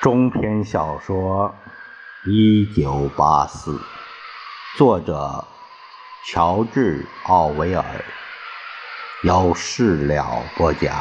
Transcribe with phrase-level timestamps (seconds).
[0.00, 1.54] 中篇小说
[2.30, 3.72] 《一九八四》，
[4.78, 5.44] 作者
[6.26, 7.84] 乔治·奥威尔，
[9.22, 10.96] 有事了播讲。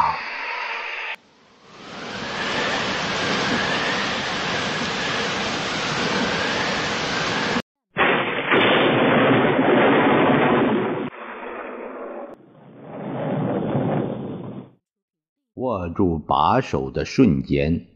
[15.54, 17.89] 握住把手的瞬间。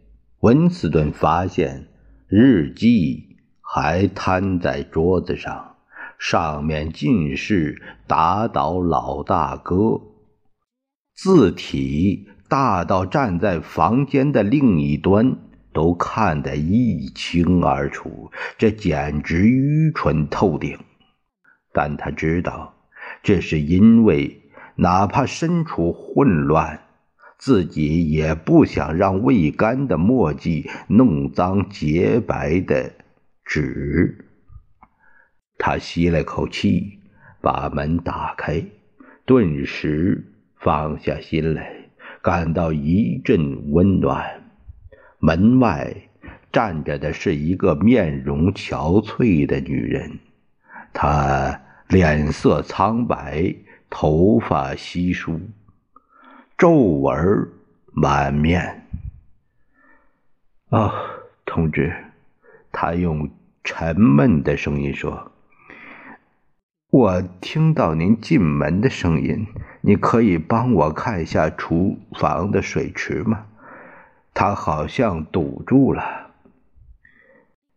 [0.44, 1.88] 温斯顿发现
[2.28, 5.78] 日记还摊在桌子上，
[6.20, 10.02] 上面尽是打倒老大哥，
[11.16, 15.38] 字体大到站在房间的另一端
[15.72, 20.78] 都看得一清二楚，这简直愚蠢透顶。
[21.72, 22.74] 但他知道，
[23.24, 24.42] 这是因为
[24.76, 26.82] 哪怕身处混乱。
[27.38, 32.92] 自己也不想让未干的墨迹弄脏洁白的
[33.44, 34.26] 纸。
[35.58, 37.00] 他吸了口气，
[37.42, 38.64] 把门打开，
[39.26, 41.74] 顿时放下心来，
[42.22, 44.26] 感到一阵温暖。
[45.20, 45.94] 门外
[46.52, 50.20] 站着的是一个面容憔悴的女人，
[50.94, 53.56] 她脸色苍白，
[53.90, 55.40] 头发稀疏。
[56.64, 57.50] 皱纹
[57.92, 58.88] 满面。
[60.70, 60.94] 啊，
[61.44, 61.94] 同志，
[62.72, 63.30] 他用
[63.66, 65.34] 沉闷的声音说
[66.90, 69.46] ：“我听到您进门的声音，
[69.82, 73.48] 你可以帮我看一下厨房的水池吗？
[74.34, 76.32] 它好像堵住了。”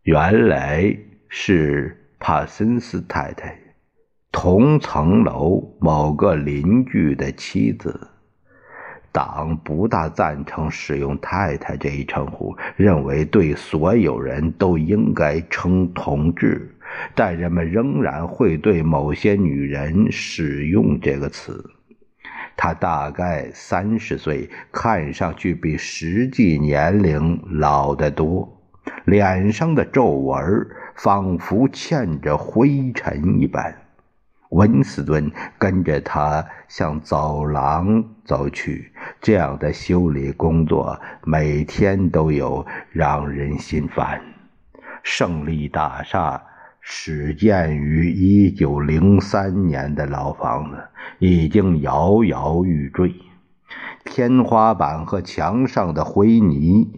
[0.03, 3.59] 原来是帕森斯太太，
[4.31, 8.11] 同层楼某个邻居的妻子。
[9.17, 16.75] 党不大赞成使用“太太”这一称呼，认为对所有人都应该称同志，
[17.15, 21.67] 但人们仍然会对某些女人使用这个词。
[22.55, 28.61] 她大概三十岁，看上去比实际年龄老得多，
[29.05, 33.75] 脸上的皱纹仿佛嵌着灰尘一般。
[34.51, 38.93] 温斯顿跟着他向走廊走去。
[39.21, 44.21] 这样的修理工作每天都有，让人心烦。
[45.03, 46.43] 胜利大厦
[46.81, 50.77] 始建于一九零三年的老房子
[51.19, 53.13] 已经摇摇欲坠，
[54.03, 56.89] 天花板和墙上的灰泥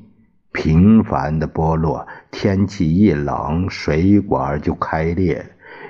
[0.51, 5.45] 频繁的剥落，天气一冷，水管就开裂。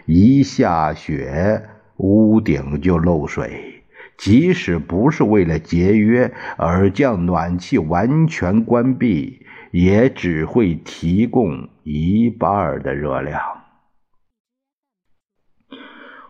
[0.05, 1.63] 一下雪，
[1.97, 3.78] 屋顶就漏水。
[4.19, 13.39] 即使不是为了节约而将暖气完全关闭，也只会提供一半的热量。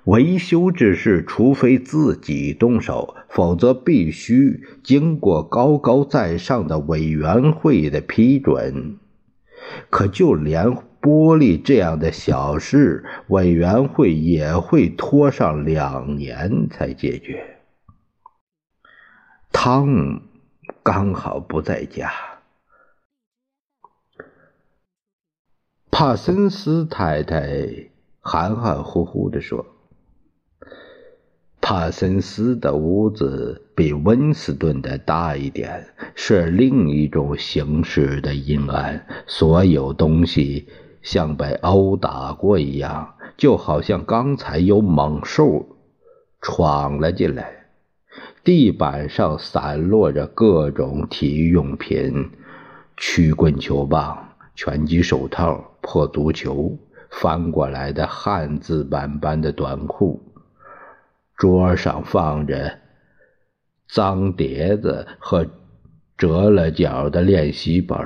[0.05, 8.97] 维修之事，除非自己动手，否则必须经过高高在上的委员会的批准。
[9.89, 10.77] 可就连……
[11.01, 17.58] 玻璃这样的小事，委员会也会拖上两年才解决。
[19.61, 20.21] 汤姆
[20.83, 22.09] 刚好不在家，
[25.91, 27.89] 帕森斯太太
[28.21, 29.65] 含含糊糊的说。
[31.59, 40.69] 帕森斯的屋子比温斯顿的大一点，是另一种形式的阴暗，所有东西。
[41.01, 45.77] 像被殴打过一样，就好像刚才有猛兽
[46.39, 47.58] 闯了进来。
[48.43, 52.29] 地板上散落着各种体育用品：
[52.97, 56.77] 曲棍球棒、拳击手套、破足球、
[57.09, 60.21] 翻过来的汉字版般的短裤。
[61.37, 62.79] 桌上放着
[63.87, 65.47] 脏碟子和
[66.17, 67.97] 折了角的练习本。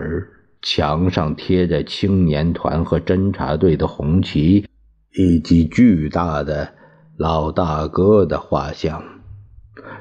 [0.66, 4.66] 墙上贴着青年团和侦察队的红旗，
[5.12, 6.74] 以及巨大的
[7.18, 9.04] 老大哥的画像。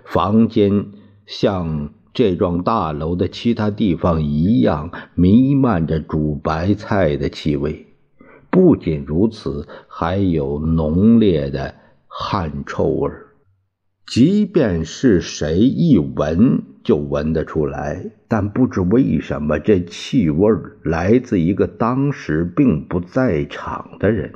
[0.05, 0.87] 房间
[1.27, 7.87] 像这幢大楼的其他地方一样，弥漫着煮白菜的气味。
[8.51, 11.75] 不仅如此，还有浓烈的
[12.07, 13.11] 汗臭味。
[14.07, 20.51] 即便是谁一闻就闻得出来，但不知为什么这气味
[20.83, 24.35] 来自一个当时并不在场的人。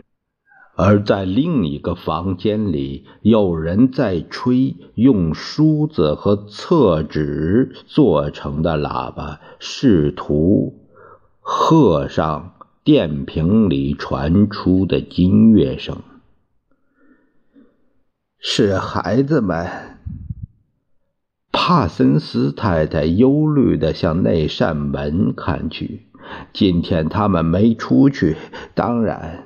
[0.76, 10.74] 而在另一个房间里，有人在吹用梳子和厕纸做成的喇叭，试图
[11.40, 12.52] 鹤上
[12.84, 15.96] 电瓶里传出的音乐声。
[18.38, 19.66] 是孩子们。
[21.50, 26.06] 帕森斯太太忧虑地向那扇门看去。
[26.52, 28.36] 今天他们没出去。
[28.74, 29.45] 当然，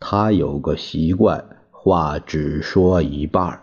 [0.00, 3.60] 他有个习惯，话只说一半。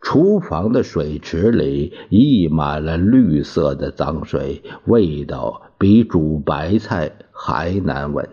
[0.00, 8.28] 厨房的水池里溢满了绿色的脏水，味道比煮白菜还难闻。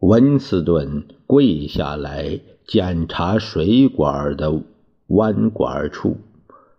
[0.00, 4.62] 温斯顿跪下来检查水管的
[5.08, 6.16] 弯管处，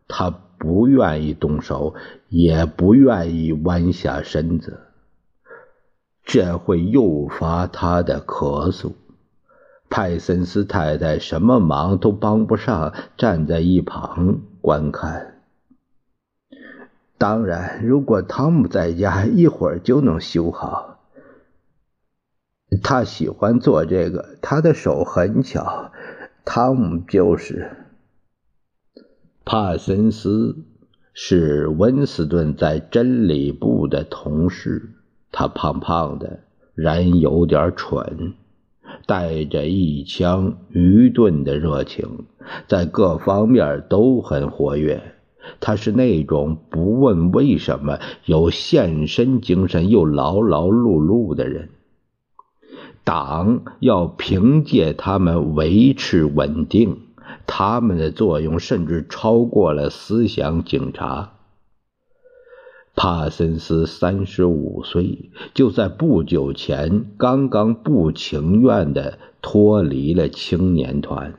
[0.08, 1.94] 他不愿意动手，
[2.30, 4.80] 也不愿意弯下身子，
[6.24, 8.94] 这会诱发他的咳嗽。
[9.94, 15.44] 派森斯太太什么忙都帮不上，站在一旁观看。
[17.20, 21.00] 当然，如果汤姆在家，一会儿就能修好。
[22.82, 25.92] 他喜欢做这个，他的手很巧。
[26.44, 27.70] 汤姆就是。
[29.46, 30.56] 帕森斯
[31.14, 34.90] 是温斯顿在真理部的同事，
[35.32, 36.40] 他胖胖的，
[36.74, 38.34] 人有点蠢。
[39.06, 42.26] 带着一腔愚钝的热情，
[42.68, 45.02] 在各方面都很活跃。
[45.60, 51.70] 他是那种不问为什么、有献身精神又劳劳碌碌的人。
[53.04, 57.00] 党要凭借他们维持稳定，
[57.46, 61.33] 他们的作用甚至超过了思想警察。
[62.96, 71.34] 帕森斯三十五岁，就在不久前刚刚不情愿地脱离了青年团，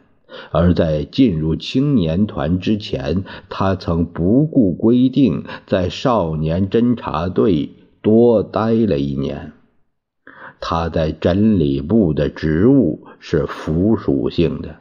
[0.51, 7.71] 而在进入青年团之前，他曾不顾规定在少年侦察队
[8.03, 9.53] 多待了一年。
[10.61, 14.77] 他在真理部的职务是附属性的，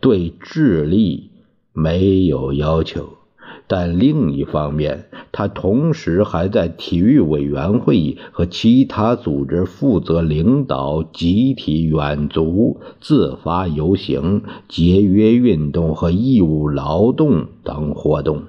[0.00, 1.30] 对智力
[1.72, 3.19] 没有要求。
[3.66, 18.42] 但另一方面，他同时还在体育委员会和其他组织负责领导集体远足、自发游行、节约运动和义务劳动等活动。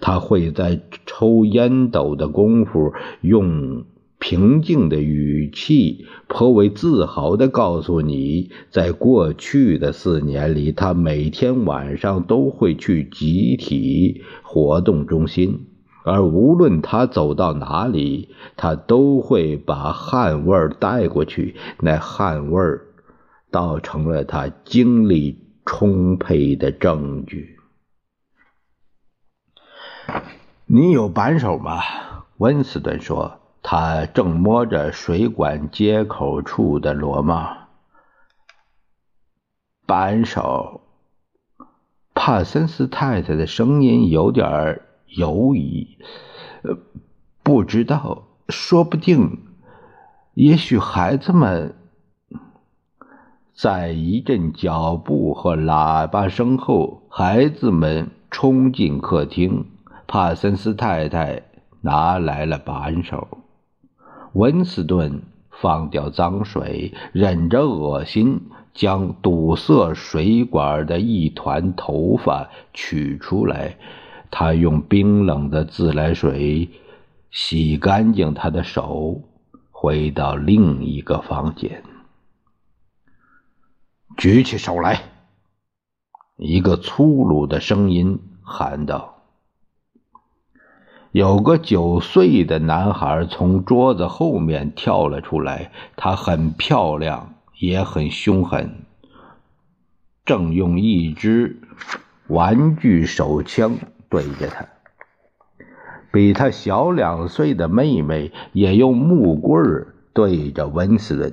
[0.00, 3.84] 他会在抽烟斗的功夫用。
[4.26, 15.66] 平静的语气，颇为自豪地告诉你，在过去的四年里，他每天晚上都会去集体活动中心，
[16.06, 21.56] 而无论他走到哪里，他都会把汗味带过去。
[21.80, 22.62] 那汗味，
[23.50, 27.58] 倒成了他精力充沛的证据。
[30.64, 31.82] 你有扳手吗？
[32.38, 33.43] 温斯顿说。
[33.66, 37.56] 他正摸着水管接口处的螺帽。
[39.86, 40.82] 扳手，
[42.14, 45.96] 帕森斯太太的声音有点犹疑。
[46.62, 46.76] 呃，
[47.42, 49.38] 不知道，说不定，
[50.34, 51.74] 也许孩子们
[53.54, 59.70] 在一阵脚步和喇叭声后，孩子们冲进客厅。
[60.06, 61.44] 帕森斯太太
[61.80, 63.26] 拿来了扳手。
[64.34, 68.40] 温斯顿放掉脏水，忍着恶心，
[68.74, 73.78] 将堵塞水管的一团头发取出来。
[74.30, 76.68] 他用冰冷的自来水
[77.30, 79.22] 洗干净他的手，
[79.70, 81.84] 回到另一个房间。
[84.16, 85.00] 举起手来！
[86.36, 89.13] 一个粗鲁的声音喊道。
[91.14, 98.82] 有个九岁的男孩从桌子后面跳了出来，他很漂亮，也很凶狠，
[100.24, 101.60] 正用一支
[102.26, 103.76] 玩具手枪
[104.10, 104.66] 对着他。
[106.12, 111.32] 比他小两岁的妹妹也用木棍对着温斯顿。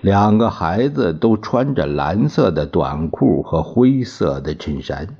[0.00, 5.14] 两个孩子都穿着蓝色的短裤和灰色的衬衫，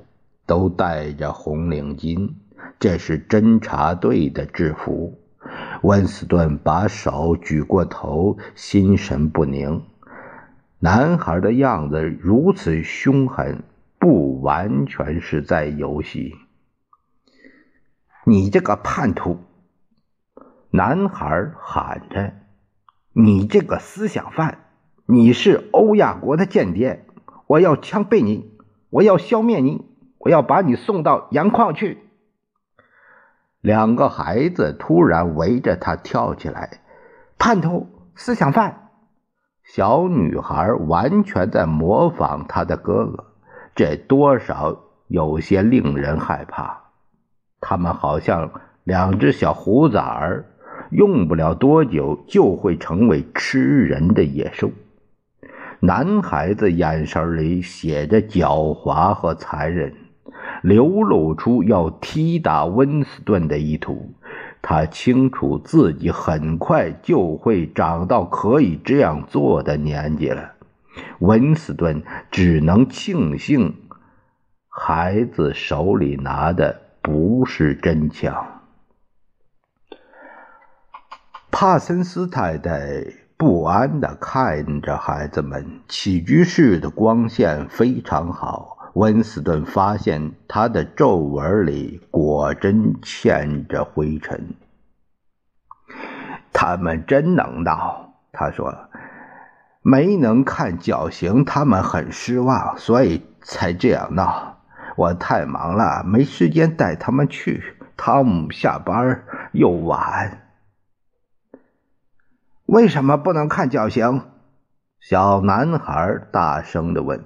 [0.47, 2.31] 都戴着红领巾。
[2.81, 5.19] 这是侦察队的制服。
[5.83, 9.83] 温斯顿把手举过头，心神不宁。
[10.79, 13.61] 男孩的样子如此凶狠，
[13.99, 16.33] 不完全是在游戏。
[18.25, 19.37] 你这个叛徒！
[20.71, 22.33] 男孩喊着
[23.13, 24.57] ：“你这个思想犯！
[25.05, 27.05] 你是欧亚国的间谍！
[27.45, 28.51] 我要枪毙你！
[28.89, 29.85] 我要消灭你！
[30.17, 31.99] 我要把你送到盐矿去！”
[33.61, 36.81] 两个孩子突然围着他跳起来，
[37.37, 38.89] 叛徒、思想犯。
[39.63, 43.25] 小女孩完全在模仿她的哥哥，
[43.75, 44.75] 这多少
[45.07, 46.81] 有些令人害怕。
[47.59, 48.49] 他们好像
[48.83, 50.45] 两只小虎崽儿，
[50.89, 54.71] 用不了多久就会成为吃人的野兽。
[55.79, 59.93] 男孩子眼神里写着狡猾和残忍，
[60.61, 64.13] 流露出要踢打温斯顿的意图。
[64.61, 70.53] 他清楚自己很快就会长到可以这样做的年纪了。
[71.19, 73.75] 温斯顿只能庆幸，
[74.69, 78.61] 孩子手里拿的不是真枪。
[81.49, 83.05] 帕森斯太太
[83.37, 88.77] 不安地看着孩子们，起居室的光线非常好。
[88.93, 94.55] 温斯顿发现他的皱纹里果真嵌着灰尘。
[96.51, 98.89] 他们真能闹，他说
[99.81, 104.57] ：“没能看绞刑，他们很失望，所以才这样闹。
[104.97, 107.77] 我太忙了，没时间带他们去。
[107.95, 110.41] 汤姆下班又晚。
[112.65, 114.23] 为什么不能看绞刑？”
[114.99, 117.23] 小男孩大声的问。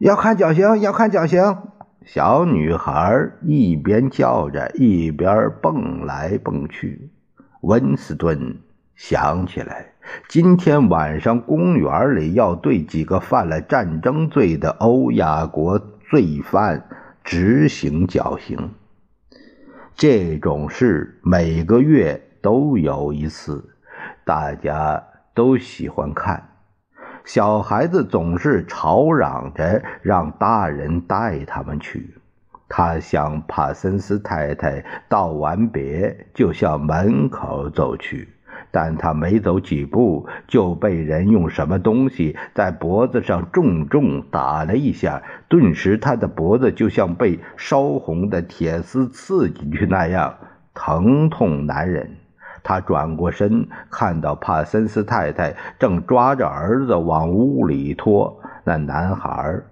[0.00, 1.58] 要看绞刑，要看绞刑！
[2.06, 7.10] 小女孩一边叫着，一边蹦来蹦去。
[7.60, 8.56] 温斯顿
[8.94, 9.92] 想起来，
[10.26, 15.78] 今天晚上公园里要对几个犯了战争罪的欧亚国
[16.08, 16.82] 罪犯
[17.22, 18.70] 执行绞刑。
[19.94, 23.68] 这种事每个月都有一次，
[24.24, 25.04] 大家
[25.34, 26.49] 都喜欢看。
[27.24, 32.14] 小孩子总是吵嚷着让大人带他们去。
[32.68, 38.28] 他向帕森斯太太道完别，就向门口走去。
[38.72, 45.22] 但他没走几步，就被人用什么东西在脖子上重重打了一下。
[45.48, 50.36] 顿时，他的脖子就像被烧红的铁丝刺进去那样
[50.72, 52.19] 疼痛难忍。
[52.62, 59.62] 他转过身，看到帕森斯太太正抓着儿子往屋里拖，那男孩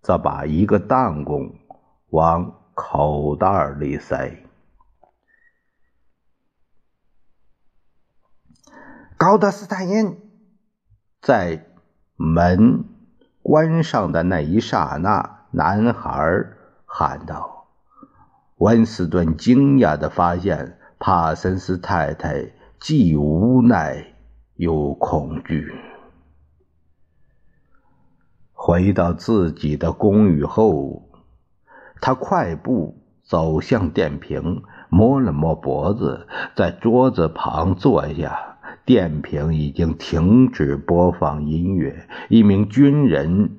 [0.00, 1.54] 则把一个弹弓
[2.10, 4.38] 往口袋里塞。
[9.16, 10.18] 高德斯坦因
[11.20, 11.64] 在
[12.16, 12.84] 门
[13.40, 16.44] 关上的那一刹那，男孩
[16.84, 17.68] 喊道
[18.58, 24.14] ：“温斯顿，惊讶的发现。”帕森斯太太既无奈
[24.54, 25.74] 又恐惧。
[28.52, 31.10] 回到自己的公寓后，
[32.00, 38.58] 他快步走向电瓶，摸了摸脖子，在桌子旁坐下。
[38.84, 43.56] 电瓶已经停止播放音乐，一名军人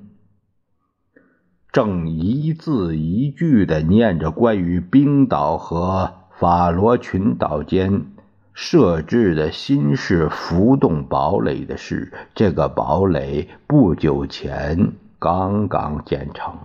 [1.70, 6.23] 正一字一句地念着关于冰岛和。
[6.38, 8.06] 法罗群岛间
[8.54, 16.58] 设置的新式浮动堡垒的事，这个堡垒不久前刚刚建成。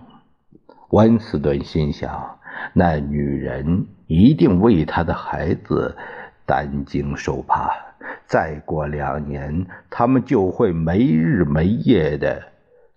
[0.90, 2.38] 温斯顿心想，
[2.72, 5.96] 那女人一定为她的孩子
[6.44, 7.70] 担惊受怕。
[8.26, 12.42] 再过两年，他们就会没日没夜的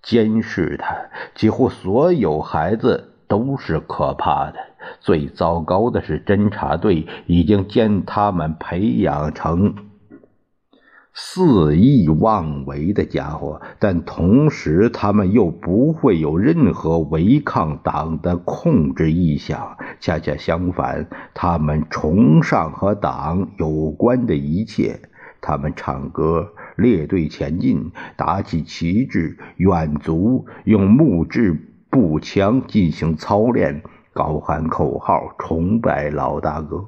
[0.02, 0.96] 监视她。
[1.36, 4.56] 几乎所有孩子都是可怕的。
[5.00, 9.76] 最糟糕的是，侦察队已经将他们培养成
[11.16, 19.78] 肆意妄为的家伙，但同时他们又不会有任何违抗党的控制意向。
[20.00, 25.00] 恰恰相反，他们崇尚和党有关的一切。
[25.40, 31.60] 他们唱歌，列队前进，打起旗帜，远足，用木质
[31.92, 33.84] 步枪进行操练。
[34.14, 36.86] 高喊口号，崇拜老大哥，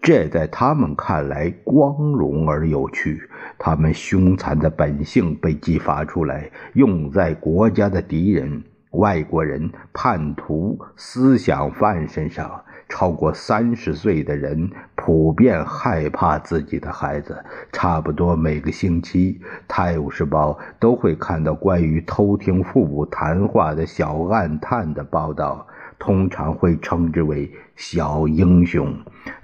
[0.00, 3.28] 这在他们看来光荣而有趣。
[3.58, 12.62] 他们凶残的本性被激发出来，用在国家的敌人、外国人、叛徒、思想犯身上。
[12.88, 17.44] 超过三十岁的人普遍害怕自己的孩子。
[17.72, 25.66] 差不多每个星期，《泰晤士报》都会看到关于偷听父母谈话的小暗探的报道。
[25.98, 28.94] 通常会称之为“小英雄”，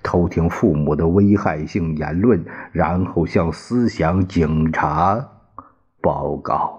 [0.03, 5.29] 偷听父母的危害性言论，然后向思想警察
[6.01, 6.79] 报告。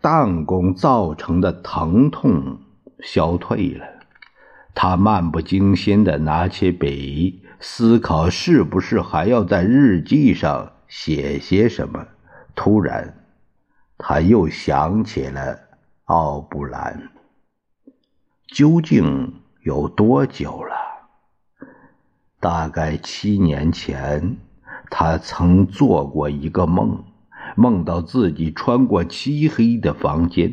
[0.00, 2.58] 弹弓造成的疼痛
[3.00, 3.86] 消退了，
[4.74, 12.06] 他漫不经心地拿起笔，思考是不是还要在日记上写些什么。
[12.54, 13.24] 突然，
[13.96, 15.58] 他又想起了
[16.04, 17.10] 奥布兰。
[18.46, 20.74] 究竟有多久了？
[22.40, 24.36] 大概七年前，
[24.90, 27.04] 他曾做过一个梦，
[27.56, 30.52] 梦到自己穿过漆黑的房间。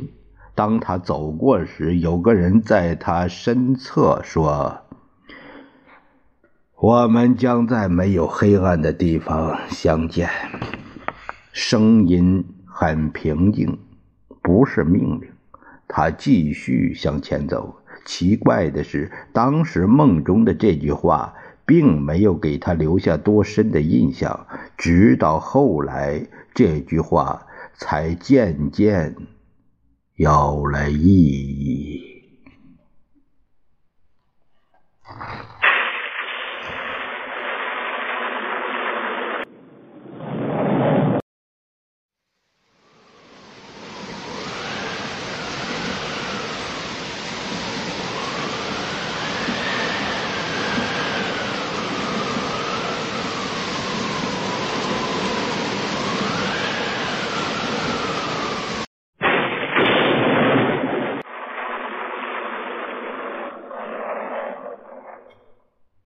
[0.55, 4.81] 当他走过时，有个人在他身侧说
[6.79, 10.29] ：“我们将在没有黑暗的地方相见。”
[11.51, 13.79] 声音很平静，
[14.41, 15.31] 不是命令。
[15.94, 17.76] 他继续向前走。
[18.06, 21.34] 奇怪的是，当时梦中的这句话
[21.66, 27.46] 并没有给他留下多深的印象，直到后来，这句话
[27.76, 29.16] 才渐渐
[30.16, 32.00] 有了意义。